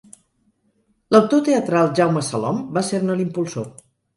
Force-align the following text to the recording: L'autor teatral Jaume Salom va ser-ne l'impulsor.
L'autor 1.15 1.43
teatral 1.49 1.91
Jaume 2.01 2.25
Salom 2.31 2.65
va 2.79 2.85
ser-ne 2.89 3.19
l'impulsor. 3.21 3.73